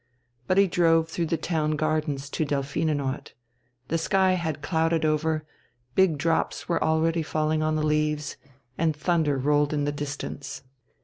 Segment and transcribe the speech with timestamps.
[0.47, 3.33] But he drove through the Town Gardens to Delphinenort.
[3.89, 5.45] The sky had clouded over,
[5.93, 8.35] big drops were already falling on the leaves,
[8.79, 10.63] and thunder rolled in the distance.